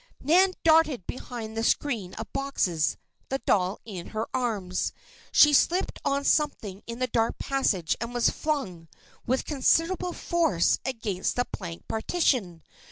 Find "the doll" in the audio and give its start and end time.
3.29-3.79